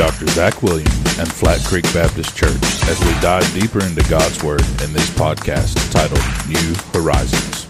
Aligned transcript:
Dr. 0.00 0.28
Zach 0.28 0.62
Williams 0.62 1.18
and 1.18 1.30
Flat 1.30 1.62
Creek 1.66 1.84
Baptist 1.92 2.34
Church 2.34 2.48
as 2.88 2.98
we 3.00 3.12
dive 3.20 3.44
deeper 3.52 3.84
into 3.84 4.02
God's 4.08 4.42
Word 4.42 4.62
in 4.82 4.94
this 4.94 5.10
podcast 5.10 5.92
titled 5.92 6.22
New 6.48 6.74
Horizons. 6.98 7.68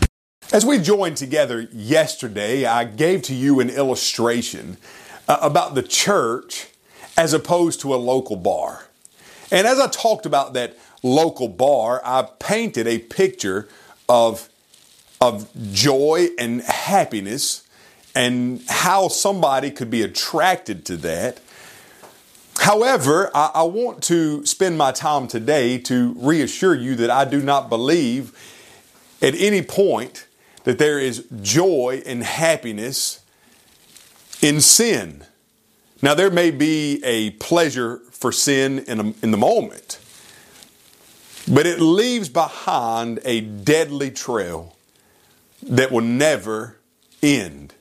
As 0.53 0.64
we 0.64 0.79
joined 0.79 1.16
together 1.16 1.62
yesterday, 1.72 2.66
I 2.66 2.85
gave 2.85 3.22
to 3.22 3.35
you 3.35 3.58
an 3.58 3.69
illustration 3.69 4.76
uh, 5.26 5.38
about 5.43 5.74
the 5.74 5.83
church 5.83 6.69
as 7.16 7.33
opposed 7.33 7.80
to 7.80 7.93
a 7.93 7.97
local 7.97 8.37
bar. 8.37 8.87
And 9.51 9.67
as 9.67 9.81
I 9.81 9.88
talked 9.88 10.24
about 10.24 10.53
that 10.53 10.78
local 11.03 11.49
bar, 11.49 12.01
I 12.04 12.28
painted 12.38 12.87
a 12.87 13.01
picture 13.01 13.69
of, 14.08 14.49
of 15.21 15.51
joy 15.72 16.28
and 16.38 16.62
happiness 16.62 17.66
and 18.15 18.62
how 18.69 19.09
somebody 19.09 19.73
could 19.73 19.91
be 19.91 20.03
attracted 20.03 20.84
to 20.84 20.97
that. 20.98 21.41
However, 22.60 23.30
I, 23.34 23.52
I, 23.55 23.62
want 23.62 24.02
to 24.02 24.45
spend 24.45 24.77
my 24.77 24.92
time 24.92 25.27
today 25.28 25.78
to 25.78 26.12
reassure 26.19 26.74
you 26.74 26.95
that 26.96 27.09
I 27.09 27.24
do 27.24 27.41
not 27.41 27.70
believe 27.70 28.36
at 29.23 29.34
any 29.34 29.62
point 29.62 30.27
that 30.64 30.77
there 30.77 30.98
is 30.98 31.27
joy 31.41 32.02
and 32.05 32.23
happiness 32.23 33.24
in 34.42 34.60
sin. 34.60 35.24
Now, 36.02 36.12
there 36.12 36.30
may 36.30 36.50
be 36.50 37.02
a 37.02 37.30
pleasure 37.30 38.02
for 38.10 38.30
sin 38.30 38.80
in, 38.80 39.00
a, 39.00 39.14
in 39.22 39.30
the 39.30 39.38
moment, 39.38 39.98
but 41.48 41.66
it 41.66 41.80
leaves 41.80 42.28
behind 42.28 43.20
a 43.24 43.41
deadly 43.41 44.11
trail 44.11 44.77
that 45.62 45.91
will 45.91 46.02
never 46.02 46.77
end. 47.22 47.72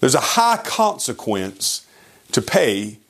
There's 0.00 0.14
a 0.14 0.20
high 0.20 0.62
consequence 0.64 1.86
to 2.32 2.40
pay 2.40 3.00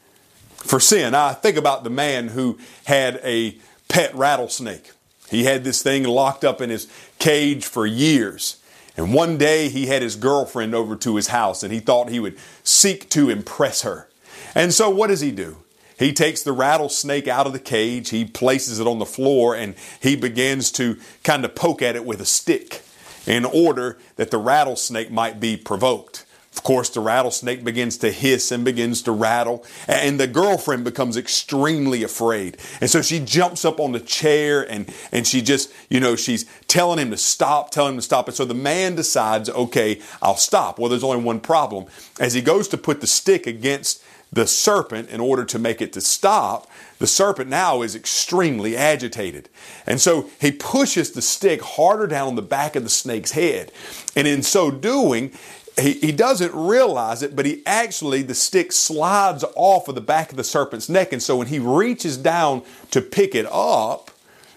for 0.67 0.81
sin. 0.81 1.15
I 1.15 1.33
think 1.33 1.57
about 1.57 1.85
the 1.85 1.91
man 1.91 2.29
who 2.29 2.59
had 2.85 3.21
a 3.23 3.57
pet 3.89 4.15
rattlesnake. 4.15 4.93
He 5.31 5.45
had 5.45 5.65
this 5.65 5.83
thing 5.83 6.05
locked 6.05 6.45
up 6.45 6.61
in 6.61 6.71
his 6.71 6.89
cage 7.19 7.65
for 7.65 7.87
years. 7.87 8.57
And 8.97 9.13
one 9.13 9.37
day 9.37 9.69
he 9.69 9.87
had 9.87 10.03
his 10.03 10.17
girlfriend 10.17 10.75
over 10.75 10.97
to 10.97 11.17
his 11.17 11.29
house 11.29 11.63
and 11.63 11.73
he 11.73 11.81
thought 11.81 12.09
he 12.09 12.21
would 12.21 12.39
seek 12.63 13.09
to 13.11 13.29
impress 13.29 13.83
her. 13.83 14.09
And 14.55 14.73
so 14.73 14.89
what 14.89 15.09
does 15.09 15.21
he 15.21 15.31
do? 15.31 15.59
He 15.99 16.13
takes 16.13 16.43
the 16.43 16.53
rattlesnake 16.53 17.27
out 17.27 17.47
of 17.47 17.53
the 17.53 17.59
cage, 17.59 18.11
he 18.11 18.25
places 18.25 18.81
it 18.81 18.87
on 18.87 18.99
the 18.99 19.07
floor, 19.07 19.55
and 19.55 19.75
he 20.01 20.15
begins 20.15 20.71
to 20.73 20.99
kind 21.23 21.43
of 21.45 21.55
poke 21.55 21.81
at 21.81 21.97
it 21.97 22.05
with 22.05 22.21
a 22.21 22.27
stick 22.27 22.83
in 23.27 23.47
order 23.47 23.97
that 24.17 24.31
the 24.31 24.37
rattlesnake 24.37 25.11
might 25.11 25.41
be 25.41 25.57
provoked. 25.57 26.26
Of 26.57 26.63
course, 26.63 26.89
the 26.89 27.01
rattlesnake 27.01 27.65
begins 27.65 27.99
to 27.99 28.11
hiss 28.11 28.51
and 28.51 28.65
begins 28.65 29.03
to 29.03 29.13
rattle, 29.13 29.65
and 29.87 30.19
the 30.19 30.27
girlfriend 30.27 30.85
becomes 30.85 31.17
extremely 31.17 32.03
afraid. 32.03 32.57
And 32.81 32.89
so 32.89 33.03
she 33.03 33.21
jumps 33.21 33.65
up 33.67 33.79
on 33.79 33.93
the 33.93 34.01
chair 34.01 34.69
and, 34.69 34.93
and 35.13 35.27
she 35.27 35.43
just, 35.43 35.71
you 35.91 36.01
know, 36.01 36.17
she's 36.17 36.47
telling 36.67 36.99
him 36.99 37.11
to 37.11 37.17
stop, 37.19 37.71
telling 37.71 37.93
him 37.93 37.99
to 37.99 38.03
stop. 38.03 38.27
And 38.27 38.35
so 38.35 38.47
the 38.47 38.55
man 38.55 38.95
decides, 38.95 39.51
okay, 39.51 40.01
I'll 40.23 40.37
stop. 40.37 40.79
Well, 40.79 40.89
there's 40.89 41.05
only 41.05 41.23
one 41.23 41.41
problem. 41.41 41.87
As 42.19 42.33
he 42.33 42.41
goes 42.41 42.69
to 42.69 42.79
put 42.79 43.03
the 43.03 43.07
stick 43.07 43.47
against 43.47 44.03
the 44.33 44.47
serpent 44.47 45.11
in 45.11 45.21
order 45.21 45.45
to 45.45 45.59
make 45.59 45.81
it 45.81 45.93
to 45.93 46.01
stop, 46.01 46.69
the 46.99 47.07
serpent 47.07 47.51
now 47.51 47.83
is 47.83 47.95
extremely 47.95 48.77
agitated. 48.77 49.51
And 49.87 50.01
so 50.01 50.31
he 50.41 50.53
pushes 50.53 51.13
the 51.13 51.23
stick 51.23 51.63
harder 51.63 52.07
down 52.07 52.29
on 52.29 52.35
the 52.35 52.43
back 52.43 52.77
of 52.77 52.83
the 52.83 52.89
snake's 52.89 53.33
head. 53.33 53.71
And 54.17 54.27
in 54.27 54.43
so 54.43 54.71
doing, 54.71 55.33
he, 55.79 55.95
he 55.95 56.13
doesn't 56.13 56.55
realize 56.55 57.23
it, 57.23 57.37
but 57.37 57.47
he 57.47 57.63
actually, 57.67 58.23
the 58.23 58.35
stick 58.35 58.73
slides 58.73 59.45
off 59.55 59.89
of 59.89 59.95
the 59.95 60.01
back 60.01 60.31
of 60.31 60.37
the 60.37 60.45
serpent's 60.45 60.89
neck. 60.89 61.13
And 61.13 61.23
so 61.23 61.37
when 61.37 61.49
he 61.49 61.59
reaches 61.59 62.17
down 62.17 62.63
to 62.91 63.01
pick 63.01 63.35
it 63.35 63.47
up, 63.51 64.11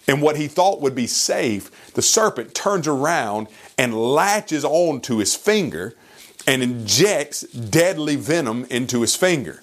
and 0.07 0.23
what 0.23 0.37
he 0.37 0.47
thought 0.47 0.81
would 0.81 0.95
be 0.95 1.05
safe, 1.05 1.93
the 1.93 2.01
serpent 2.01 2.55
turns 2.55 2.87
around 2.87 3.47
and 3.77 3.93
latches 3.93 4.65
onto 4.65 5.17
his 5.17 5.35
finger 5.35 5.93
and 6.47 6.63
injects 6.63 7.41
deadly 7.41 8.15
venom 8.15 8.65
into 8.71 9.01
his 9.01 9.15
finger. 9.15 9.61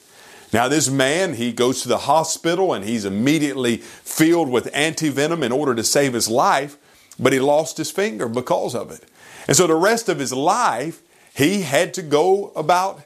Now, 0.53 0.69
this 0.69 0.89
man, 0.89 1.35
he 1.35 1.53
goes 1.53 1.83
to 1.83 1.89
the 1.89 1.99
hospital 1.99 2.73
and 2.73 2.85
he's 2.85 3.05
immediately 3.05 3.79
filled 3.79 4.49
with 4.49 4.71
anti-venom 4.73 5.43
in 5.43 5.51
order 5.51 5.75
to 5.75 5.83
save 5.83 6.13
his 6.13 6.29
life, 6.29 6.77
but 7.19 7.33
he 7.33 7.41
lost 7.41 7.77
his 7.77 7.91
finger 7.91 8.29
because 8.29 8.77
of 8.77 8.93
it. 8.93 9.03
And 9.49 9.57
so 9.57 9.67
the 9.67 9.75
rest 9.75 10.09
of 10.09 10.21
his 10.21 10.33
life, 10.33 11.03
he 11.37 11.61
had 11.61 11.93
to 11.95 12.03
go 12.03 12.51
about 12.57 13.03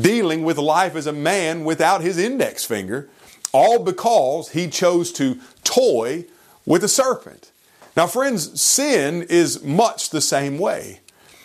dealing 0.00 0.42
with 0.42 0.58
life 0.58 0.96
as 0.96 1.06
a 1.06 1.12
man 1.12 1.64
without 1.64 2.00
his 2.00 2.18
index 2.18 2.64
finger, 2.64 3.08
all 3.52 3.78
because 3.78 4.50
he 4.50 4.68
chose 4.68 5.12
to 5.12 5.38
toy 5.62 6.24
with 6.66 6.82
a 6.82 6.88
serpent. 6.88 7.52
Now, 7.96 8.08
friends, 8.08 8.60
sin 8.60 9.22
is 9.28 9.62
much 9.62 10.10
the 10.10 10.20
same 10.20 10.58
way. 10.58 11.00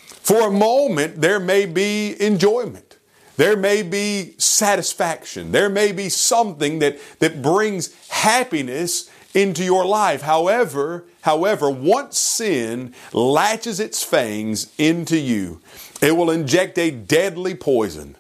For 0.08 0.48
a 0.48 0.52
moment, 0.52 1.22
there 1.22 1.40
may 1.40 1.68
be 1.68 2.16
enjoyment. 2.20 2.98
There 3.38 3.58
may 3.58 3.84
be 3.84 4.34
satisfaction. 4.38 5.52
There 5.52 5.70
may 5.70 5.92
be 5.92 6.10
something 6.10 6.80
that, 6.80 6.98
that 7.20 7.42
brings 7.42 7.94
happiness 8.08 9.10
into 9.34 9.64
your 9.64 9.86
life. 9.86 10.22
However, 10.22 11.06
however, 11.22 11.70
once 11.70 12.18
sin 12.18 12.94
latches 13.12 13.80
its 13.80 14.04
fangs 14.04 14.72
into 14.78 15.18
you, 15.18 15.62
it 16.02 16.16
will 16.16 16.30
inject 16.30 16.78
a 16.78 16.92
deadly 16.92 17.56
poison 17.56 18.16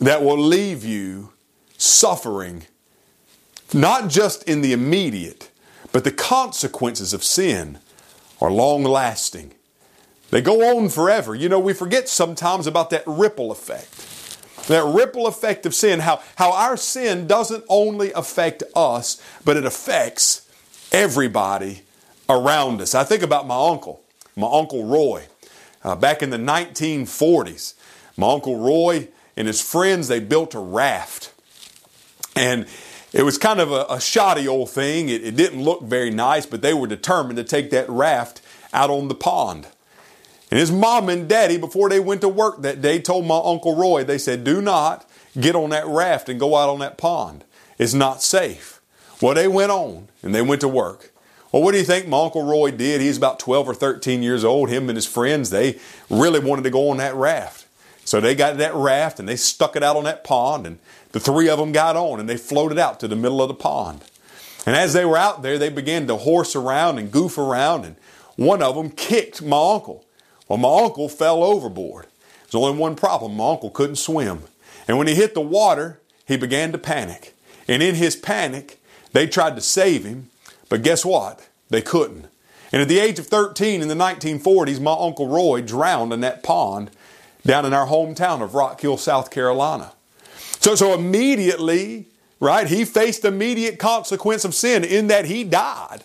that 0.00 0.22
will 0.22 0.38
leave 0.38 0.84
you 0.84 1.32
suffering, 1.76 2.64
not 3.72 4.08
just 4.08 4.42
in 4.44 4.60
the 4.60 4.72
immediate, 4.72 5.50
but 5.92 6.04
the 6.04 6.12
consequences 6.12 7.12
of 7.12 7.22
sin 7.22 7.78
are 8.40 8.50
long 8.50 8.82
lasting. 8.82 9.52
They 10.30 10.40
go 10.40 10.76
on 10.76 10.88
forever. 10.88 11.34
You 11.34 11.48
know, 11.48 11.60
we 11.60 11.72
forget 11.72 12.08
sometimes 12.08 12.66
about 12.66 12.90
that 12.90 13.04
ripple 13.06 13.52
effect. 13.52 14.13
That 14.68 14.84
ripple 14.84 15.26
effect 15.26 15.66
of 15.66 15.74
sin, 15.74 16.00
how, 16.00 16.22
how 16.36 16.52
our 16.52 16.76
sin 16.76 17.26
doesn't 17.26 17.64
only 17.68 18.12
affect 18.12 18.62
us, 18.74 19.20
but 19.44 19.56
it 19.56 19.64
affects 19.64 20.48
everybody 20.90 21.82
around 22.28 22.80
us. 22.80 22.94
I 22.94 23.04
think 23.04 23.22
about 23.22 23.46
my 23.46 23.68
uncle, 23.68 24.02
my 24.36 24.48
Uncle 24.50 24.84
Roy. 24.84 25.26
Uh, 25.82 25.94
back 25.94 26.22
in 26.22 26.30
the 26.30 26.38
1940s, 26.38 27.74
my 28.16 28.32
Uncle 28.32 28.58
Roy 28.58 29.08
and 29.36 29.46
his 29.46 29.60
friends, 29.60 30.08
they 30.08 30.20
built 30.20 30.54
a 30.54 30.58
raft. 30.58 31.32
And 32.34 32.66
it 33.12 33.22
was 33.22 33.36
kind 33.36 33.60
of 33.60 33.70
a, 33.70 33.86
a 33.90 34.00
shoddy 34.00 34.48
old 34.48 34.70
thing. 34.70 35.08
It, 35.08 35.22
it 35.22 35.36
didn't 35.36 35.62
look 35.62 35.82
very 35.82 36.10
nice, 36.10 36.46
but 36.46 36.62
they 36.62 36.72
were 36.72 36.86
determined 36.86 37.36
to 37.36 37.44
take 37.44 37.70
that 37.70 37.88
raft 37.90 38.40
out 38.72 38.90
on 38.90 39.08
the 39.08 39.14
pond. 39.14 39.66
And 40.50 40.60
his 40.60 40.70
mom 40.70 41.08
and 41.08 41.28
daddy, 41.28 41.56
before 41.56 41.88
they 41.88 42.00
went 42.00 42.20
to 42.20 42.28
work 42.28 42.62
that 42.62 42.80
day, 42.80 43.00
told 43.00 43.26
my 43.26 43.40
Uncle 43.42 43.74
Roy, 43.74 44.04
they 44.04 44.18
said, 44.18 44.44
do 44.44 44.60
not 44.60 45.08
get 45.40 45.56
on 45.56 45.70
that 45.70 45.86
raft 45.86 46.28
and 46.28 46.38
go 46.38 46.56
out 46.56 46.68
on 46.68 46.78
that 46.80 46.98
pond. 46.98 47.44
It's 47.78 47.94
not 47.94 48.22
safe. 48.22 48.80
Well, 49.20 49.34
they 49.34 49.48
went 49.48 49.72
on 49.72 50.08
and 50.22 50.34
they 50.34 50.42
went 50.42 50.60
to 50.60 50.68
work. 50.68 51.12
Well, 51.50 51.62
what 51.62 51.72
do 51.72 51.78
you 51.78 51.84
think 51.84 52.08
my 52.08 52.20
Uncle 52.20 52.42
Roy 52.42 52.72
did? 52.72 53.00
He's 53.00 53.16
about 53.16 53.38
12 53.38 53.68
or 53.68 53.74
13 53.74 54.22
years 54.22 54.44
old. 54.44 54.68
Him 54.68 54.88
and 54.88 54.96
his 54.96 55.06
friends, 55.06 55.50
they 55.50 55.78
really 56.10 56.40
wanted 56.40 56.62
to 56.64 56.70
go 56.70 56.90
on 56.90 56.96
that 56.98 57.14
raft. 57.14 57.66
So 58.04 58.20
they 58.20 58.34
got 58.34 58.58
that 58.58 58.74
raft 58.74 59.18
and 59.18 59.28
they 59.28 59.36
stuck 59.36 59.76
it 59.76 59.82
out 59.82 59.96
on 59.96 60.04
that 60.04 60.24
pond 60.24 60.66
and 60.66 60.78
the 61.12 61.20
three 61.20 61.48
of 61.48 61.58
them 61.58 61.72
got 61.72 61.96
on 61.96 62.20
and 62.20 62.28
they 62.28 62.36
floated 62.36 62.78
out 62.78 63.00
to 63.00 63.08
the 63.08 63.16
middle 63.16 63.40
of 63.40 63.48
the 63.48 63.54
pond. 63.54 64.04
And 64.66 64.76
as 64.76 64.92
they 64.92 65.04
were 65.04 65.16
out 65.16 65.42
there, 65.42 65.58
they 65.58 65.68
began 65.68 66.06
to 66.08 66.16
horse 66.16 66.54
around 66.54 66.98
and 66.98 67.10
goof 67.10 67.38
around 67.38 67.84
and 67.84 67.96
one 68.36 68.62
of 68.62 68.74
them 68.74 68.90
kicked 68.90 69.40
my 69.40 69.74
uncle. 69.74 70.03
Well, 70.48 70.58
my 70.58 70.84
uncle 70.84 71.08
fell 71.08 71.42
overboard. 71.42 72.06
There's 72.42 72.54
only 72.54 72.78
one 72.78 72.96
problem. 72.96 73.36
My 73.36 73.50
uncle 73.50 73.70
couldn't 73.70 73.96
swim. 73.96 74.44
And 74.86 74.98
when 74.98 75.06
he 75.06 75.14
hit 75.14 75.34
the 75.34 75.40
water, 75.40 76.00
he 76.26 76.36
began 76.36 76.72
to 76.72 76.78
panic. 76.78 77.34
And 77.66 77.82
in 77.82 77.94
his 77.94 78.16
panic, 78.16 78.80
they 79.12 79.26
tried 79.26 79.56
to 79.56 79.62
save 79.62 80.04
him, 80.04 80.30
but 80.68 80.82
guess 80.82 81.04
what? 81.04 81.48
They 81.70 81.80
couldn't. 81.80 82.26
And 82.72 82.82
at 82.82 82.88
the 82.88 82.98
age 82.98 83.18
of 83.18 83.26
13 83.26 83.80
in 83.80 83.88
the 83.88 83.94
1940s, 83.94 84.80
my 84.80 84.96
Uncle 84.98 85.28
Roy 85.28 85.62
drowned 85.62 86.12
in 86.12 86.20
that 86.20 86.42
pond 86.42 86.90
down 87.46 87.64
in 87.64 87.72
our 87.72 87.86
hometown 87.86 88.42
of 88.42 88.54
Rock 88.54 88.80
Hill, 88.80 88.96
South 88.96 89.30
Carolina. 89.30 89.92
So, 90.60 90.74
so 90.74 90.94
immediately, 90.94 92.08
right, 92.40 92.66
he 92.66 92.84
faced 92.84 93.24
immediate 93.24 93.78
consequence 93.78 94.44
of 94.44 94.54
sin 94.54 94.82
in 94.82 95.06
that 95.06 95.26
he 95.26 95.44
died. 95.44 96.04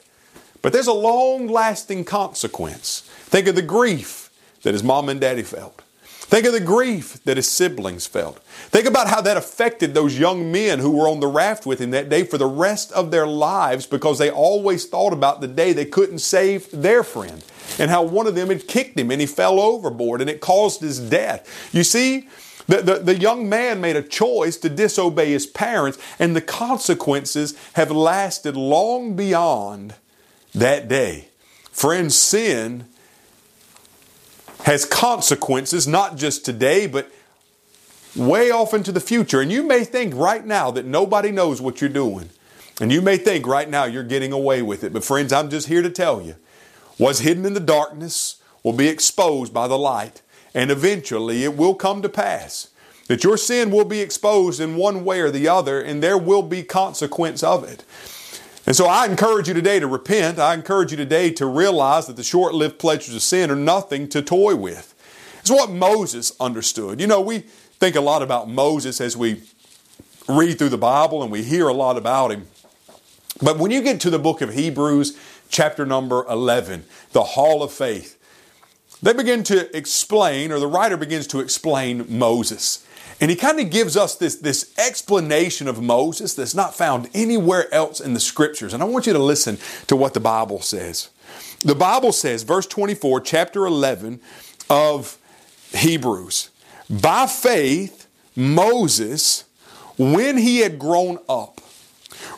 But 0.62 0.74
there's 0.74 0.88
a 0.88 0.94
long 0.94 1.48
lasting 1.48 2.06
consequence. 2.06 3.02
Think 3.24 3.48
of 3.48 3.56
the 3.56 3.62
grief 3.62 4.29
that 4.64 4.74
his 4.74 4.84
mom 4.84 5.10
and 5.10 5.20
daddy 5.20 5.44
felt. 5.44 5.82
Think 6.02 6.46
of 6.46 6.54
the 6.54 6.60
grief 6.60 7.24
that 7.24 7.38
his 7.38 7.50
siblings 7.50 8.06
felt. 8.06 8.38
Think 8.70 8.86
about 8.86 9.08
how 9.08 9.20
that 9.22 9.36
affected 9.36 9.94
those 9.94 10.20
young 10.20 10.52
men 10.52 10.78
who 10.78 10.92
were 10.92 11.08
on 11.08 11.20
the 11.20 11.28
raft 11.28 11.66
with 11.66 11.80
him 11.80 11.90
that 11.92 12.10
day 12.10 12.24
for 12.24 12.38
the 12.38 12.46
rest 12.46 12.92
of 12.92 13.10
their 13.10 13.26
lives 13.26 13.88
because 13.88 14.20
they 14.20 14.30
always 14.30 14.86
thought 14.86 15.12
about 15.12 15.42
the 15.42 15.48
day 15.48 15.74
they 15.74 15.86
couldn't 15.86 16.20
save 16.20 16.70
their 16.72 17.04
friend 17.04 17.44
and 17.80 17.90
how 17.90 18.04
one 18.04 18.28
of 18.28 18.36
them 18.36 18.50
had 18.50 18.68
kicked 18.68 19.00
him 19.00 19.10
and 19.10 19.22
he 19.22 19.26
fell 19.26 19.60
overboard 19.60 20.22
and 20.22 20.30
it 20.30 20.40
caused 20.40 20.82
his 20.82 21.00
death. 21.00 21.70
You 21.74 21.84
see, 21.84 22.28
The, 22.68 22.84
the, 22.84 22.96
the 23.00 23.16
young 23.18 23.50
man 23.50 23.82
made 23.82 23.96
a 23.96 24.04
choice 24.04 24.56
to 24.58 24.70
disobey 24.70 25.32
his 25.32 25.48
parents, 25.48 25.98
and 26.20 26.36
the 26.36 26.42
consequences 26.42 27.56
have 27.74 27.90
lasted 27.90 28.56
long 28.56 29.16
beyond 29.16 29.96
that 30.54 30.88
day. 30.88 31.30
Friends, 31.72 32.16
sin 32.16 32.86
has 34.64 34.86
consequences, 34.86 35.88
not 35.88 36.18
just 36.18 36.46
today, 36.46 36.88
but 36.88 37.12
way 38.16 38.52
off 38.52 38.74
into 38.74 38.92
the 38.92 39.00
future. 39.00 39.42
And 39.42 39.52
you 39.52 39.64
may 39.64 39.84
think 39.84 40.14
right 40.16 40.46
now 40.46 40.72
that 40.72 40.86
nobody 40.86 41.32
knows 41.32 41.62
what 41.62 41.82
you're 41.82 41.90
doing. 41.90 42.30
And 42.82 42.92
you 42.92 43.02
may 43.02 43.18
think 43.18 43.46
right 43.46 43.70
now 43.70 43.86
you're 43.86 44.04
getting 44.04 44.32
away 44.32 44.62
with 44.62 44.84
it. 44.84 44.94
But 44.94 45.04
friends, 45.04 45.34
I'm 45.34 45.50
just 45.50 45.68
here 45.68 45.82
to 45.82 45.90
tell 45.90 46.22
you 46.22 46.36
what's 46.98 47.20
hidden 47.20 47.46
in 47.46 47.54
the 47.54 47.60
darkness 47.60 48.42
will 48.64 48.74
be 48.74 48.88
exposed 48.88 49.54
by 49.54 49.68
the 49.68 49.78
light. 49.78 50.22
And 50.54 50.72
eventually 50.72 51.44
it 51.44 51.56
will 51.56 51.76
come 51.76 52.02
to 52.02 52.10
pass 52.10 52.70
that 53.08 53.24
your 53.24 53.38
sin 53.38 53.72
will 53.72 53.86
be 53.86 54.02
exposed 54.02 54.60
in 54.60 54.76
one 54.76 55.04
way 55.04 55.20
or 55.20 55.32
the 55.32 55.48
other, 55.48 55.82
and 55.82 56.02
there 56.02 56.18
will 56.18 56.44
be 56.44 56.62
consequence 56.62 57.42
of 57.42 57.64
it. 57.64 57.84
And 58.70 58.76
so 58.76 58.86
I 58.86 59.08
encourage 59.08 59.48
you 59.48 59.56
today 59.56 59.80
to 59.80 59.88
repent. 59.88 60.38
I 60.38 60.54
encourage 60.54 60.92
you 60.92 60.98
today 60.98 61.32
to 61.32 61.48
realize 61.48 62.06
that 62.06 62.18
the 62.18 62.24
short 62.24 62.54
lived 62.54 62.78
pleasures 62.78 63.16
of 63.16 63.24
sin 63.24 63.50
are 63.50 63.56
nothing 63.56 64.08
to 64.10 64.22
toy 64.22 64.56
with. 64.56 64.94
It's 65.40 65.50
what 65.50 65.72
Moses 65.72 66.34
understood. 66.40 67.02
You 67.02 67.08
know, 67.08 67.20
we 67.20 67.40
think 67.40 67.96
a 67.96 68.02
lot 68.02 68.22
about 68.22 68.48
Moses 68.48 69.02
as 69.02 69.18
we 69.18 69.42
read 70.28 70.60
through 70.60 70.70
the 70.70 70.78
Bible 70.78 71.24
and 71.24 71.32
we 71.32 71.42
hear 71.42 71.68
a 71.68 71.74
lot 71.74 71.98
about 71.98 72.32
him. 72.32 72.46
But 73.42 73.58
when 73.58 73.72
you 73.72 73.82
get 73.82 74.00
to 74.02 74.12
the 74.12 74.20
book 74.20 74.40
of 74.40 74.54
Hebrews, 74.54 75.18
chapter 75.50 75.84
number 75.84 76.24
11, 76.30 76.86
the 77.12 77.24
Hall 77.24 77.64
of 77.64 77.74
Faith, 77.74 78.20
they 79.02 79.14
begin 79.14 79.42
to 79.46 79.76
explain, 79.76 80.52
or 80.52 80.60
the 80.60 80.68
writer 80.68 80.96
begins 80.96 81.26
to 81.28 81.40
explain 81.40 82.06
Moses. 82.08 82.86
And 83.22 83.30
he 83.30 83.36
kind 83.36 83.60
of 83.60 83.70
gives 83.70 83.98
us 83.98 84.16
this, 84.16 84.36
this 84.36 84.74
explanation 84.78 85.68
of 85.68 85.82
Moses 85.82 86.34
that's 86.36 86.56
not 86.56 86.74
found 86.74 87.10
anywhere 87.14 87.74
else 87.74 88.00
in 88.00 88.14
the 88.14 88.20
scriptures. 88.20 88.74
And 88.74 88.82
I 88.82 88.86
want 88.86 89.08
you 89.08 89.14
to 89.14 89.20
listen 89.20 89.58
to 89.88 89.96
what 89.96 90.14
the 90.14 90.20
Bible 90.22 90.62
says. 90.62 91.10
The 91.62 91.76
Bible 91.76 92.14
says, 92.14 92.44
verse 92.44 92.66
24, 92.66 93.22
chapter 93.22 93.66
11 93.66 94.22
of 94.70 95.18
Hebrews, 95.74 96.50
by 96.90 97.28
faith, 97.28 98.08
Moses, 98.36 99.44
when 99.98 100.38
he 100.38 100.60
had 100.60 100.80
grown 100.80 101.20
up, 101.28 101.60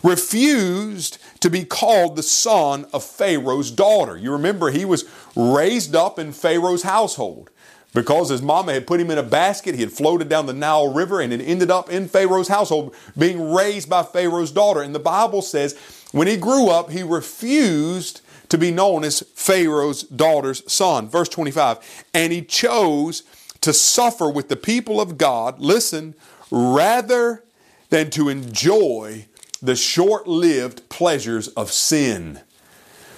refused 0.03 1.19
to 1.41 1.49
be 1.49 1.63
called 1.63 2.15
the 2.15 2.23
son 2.23 2.85
of 2.91 3.03
Pharaoh's 3.03 3.69
daughter. 3.71 4.17
You 4.17 4.31
remember 4.31 4.71
he 4.71 4.85
was 4.85 5.05
raised 5.35 5.95
up 5.95 6.17
in 6.17 6.33
Pharaoh's 6.33 6.83
household 6.83 7.49
because 7.93 8.29
his 8.29 8.41
mama 8.41 8.73
had 8.73 8.87
put 8.87 8.99
him 8.99 9.11
in 9.11 9.17
a 9.17 9.23
basket. 9.23 9.75
He 9.75 9.81
had 9.81 9.91
floated 9.91 10.29
down 10.29 10.45
the 10.45 10.53
Nile 10.53 10.93
River 10.93 11.19
and 11.19 11.31
had 11.31 11.41
ended 11.41 11.69
up 11.69 11.89
in 11.89 12.07
Pharaoh's 12.07 12.47
household 12.47 12.95
being 13.17 13.53
raised 13.53 13.89
by 13.89 14.03
Pharaoh's 14.03 14.51
daughter. 14.51 14.81
And 14.81 14.95
the 14.95 14.99
Bible 14.99 15.41
says 15.41 15.77
when 16.11 16.27
he 16.27 16.37
grew 16.37 16.69
up, 16.69 16.89
he 16.89 17.03
refused 17.03 18.21
to 18.49 18.57
be 18.57 18.71
known 18.71 19.03
as 19.03 19.21
Pharaoh's 19.33 20.03
daughter's 20.03 20.69
son. 20.71 21.07
Verse 21.09 21.29
25. 21.29 22.05
And 22.13 22.33
he 22.33 22.41
chose 22.41 23.23
to 23.61 23.73
suffer 23.73 24.29
with 24.29 24.49
the 24.49 24.55
people 24.55 24.99
of 24.99 25.17
God, 25.17 25.59
listen, 25.59 26.15
rather 26.49 27.43
than 27.89 28.09
to 28.11 28.29
enjoy 28.29 29.25
the 29.61 29.75
short 29.75 30.27
lived 30.27 30.89
pleasures 30.89 31.47
of 31.49 31.71
sin. 31.71 32.41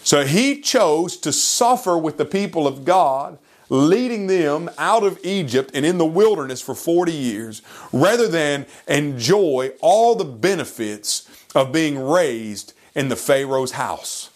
So 0.03 0.25
he 0.25 0.59
chose 0.59 1.15
to 1.17 1.31
suffer 1.31 1.97
with 1.97 2.17
the 2.17 2.25
people 2.25 2.67
of 2.67 2.83
God, 2.83 3.37
leading 3.73 4.27
them 4.27 4.69
out 4.77 5.03
of 5.03 5.19
Egypt 5.23 5.71
and 5.73 5.83
in 5.83 5.97
the 5.97 6.05
wilderness 6.05 6.61
for 6.61 6.75
40 6.75 7.11
years, 7.11 7.63
rather 7.91 8.27
than 8.27 8.67
enjoy 8.87 9.71
all 9.81 10.13
the 10.13 10.23
benefits 10.23 11.27
of 11.55 11.71
being 11.71 11.97
raised 11.97 12.73
in 12.93 13.09
the 13.09 13.15
Pharaoh's 13.15 13.71
house. 13.71 14.29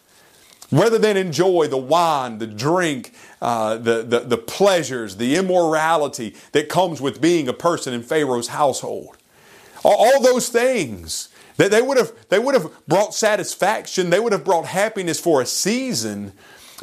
Rather 0.72 0.98
than 0.98 1.16
enjoy 1.16 1.68
the 1.68 1.78
wine, 1.78 2.40
the 2.40 2.48
drink, 2.48 3.14
uh, 3.40 3.78
the, 3.78 4.02
the, 4.02 4.22
the 4.22 4.38
pleasures, 4.38 5.18
the 5.18 5.36
immorality 5.36 6.36
that 6.52 6.68
comes 6.68 7.00
with 7.00 7.22
being 7.22 7.48
a 7.48 7.54
person 7.54 7.94
in 7.94 8.02
Pharaoh's 8.02 8.48
household. 8.48 9.18
All, 9.84 9.96
all 9.96 10.22
those 10.22 10.50
things 10.50 11.30
that 11.58 11.70
they 11.70 11.82
would 11.82 11.98
have 11.98 12.12
they 12.30 12.40
would 12.40 12.56
have 12.56 12.72
brought 12.88 13.14
satisfaction, 13.14 14.10
they 14.10 14.20
would 14.20 14.34
have 14.34 14.44
brought 14.44 14.66
happiness 14.66 15.20
for 15.20 15.42
a 15.42 15.46
season, 15.46 16.34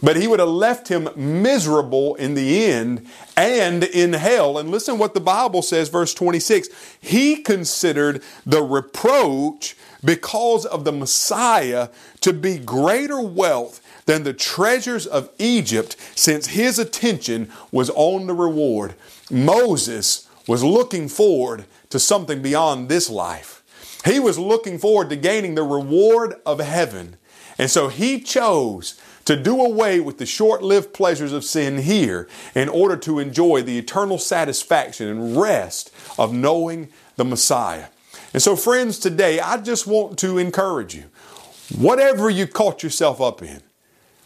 but 0.02 0.16
he 0.16 0.26
would 0.26 0.40
have 0.40 0.48
left 0.48 0.88
him 0.88 1.08
miserable 1.14 2.14
in 2.16 2.34
the 2.34 2.64
end 2.64 3.06
and 3.36 3.84
in 3.84 4.12
hell. 4.12 4.58
And 4.58 4.70
listen 4.70 4.98
what 4.98 5.14
the 5.14 5.20
Bible 5.20 5.62
says, 5.62 5.88
verse 5.88 6.12
26. 6.14 6.68
He 7.00 7.36
considered 7.36 8.22
the 8.44 8.62
reproach 8.62 9.76
because 10.04 10.66
of 10.66 10.84
the 10.84 10.92
Messiah 10.92 11.88
to 12.20 12.32
be 12.32 12.58
greater 12.58 13.20
wealth 13.20 13.80
than 14.06 14.24
the 14.24 14.34
treasures 14.34 15.06
of 15.06 15.30
Egypt, 15.38 15.96
since 16.14 16.48
his 16.48 16.78
attention 16.78 17.50
was 17.72 17.88
on 17.90 18.26
the 18.26 18.34
reward. 18.34 18.94
Moses 19.30 20.28
was 20.46 20.62
looking 20.62 21.08
forward 21.08 21.64
to 21.88 21.98
something 21.98 22.42
beyond 22.42 22.88
this 22.88 23.08
life. 23.08 23.62
He 24.04 24.20
was 24.20 24.38
looking 24.38 24.78
forward 24.78 25.08
to 25.08 25.16
gaining 25.16 25.54
the 25.54 25.62
reward 25.62 26.34
of 26.44 26.60
heaven. 26.60 27.16
And 27.56 27.70
so 27.70 27.88
he 27.88 28.20
chose 28.20 29.00
to 29.24 29.36
do 29.36 29.60
away 29.60 30.00
with 30.00 30.18
the 30.18 30.26
short 30.26 30.62
lived 30.62 30.92
pleasures 30.92 31.32
of 31.32 31.44
sin 31.44 31.78
here 31.78 32.28
in 32.54 32.68
order 32.68 32.96
to 32.96 33.18
enjoy 33.18 33.62
the 33.62 33.78
eternal 33.78 34.18
satisfaction 34.18 35.08
and 35.08 35.36
rest 35.36 35.90
of 36.18 36.32
knowing 36.32 36.88
the 37.16 37.24
Messiah. 37.24 37.86
And 38.32 38.42
so, 38.42 38.56
friends, 38.56 38.98
today 38.98 39.40
I 39.40 39.58
just 39.58 39.86
want 39.86 40.18
to 40.20 40.38
encourage 40.38 40.94
you 40.94 41.04
whatever 41.76 42.28
you 42.28 42.46
caught 42.46 42.82
yourself 42.82 43.20
up 43.20 43.42
in, 43.42 43.62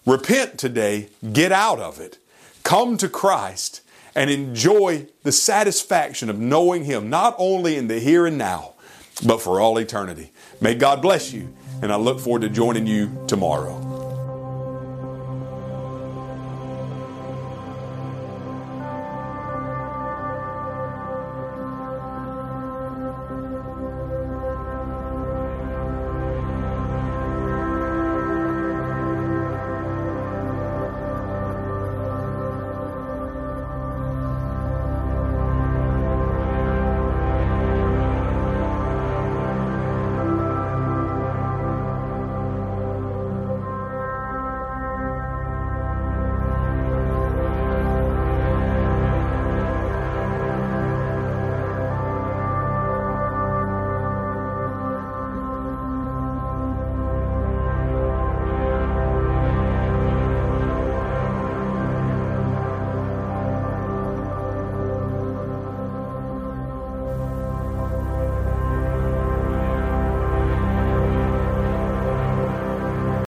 repent 0.07 0.59
today, 0.59 1.09
get 1.33 1.53
out 1.53 1.79
of 1.79 2.01
it, 2.01 2.19
come 2.65 2.97
to 2.97 3.09
Christ, 3.09 3.83
and 4.15 4.31
enjoy 4.31 5.07
the 5.23 5.33
satisfaction 5.33 6.29
of 6.29 6.39
knowing 6.39 6.85
Him, 6.85 7.09
not 7.09 7.37
only 7.39 7.77
in 7.77 7.87
the 7.87 8.01
here 8.01 8.27
and 8.27 8.37
now, 8.37 8.75
but 9.25 9.41
for 9.41 9.61
all 9.61 9.79
eternity. 9.79 10.33
May 10.61 10.75
God 10.75 11.03
bless 11.03 11.33
you, 11.33 11.55
and 11.83 11.93
I 11.93 11.97
look 11.97 12.19
forward 12.19 12.43
to 12.43 12.49
joining 12.49 12.87
you 12.87 13.11
tomorrow. 13.29 13.88